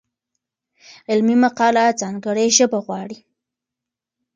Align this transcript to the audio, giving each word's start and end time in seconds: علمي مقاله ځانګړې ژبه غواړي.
علمي 1.09 1.35
مقاله 1.43 1.83
ځانګړې 2.01 2.45
ژبه 2.57 2.79
غواړي. 2.85 3.17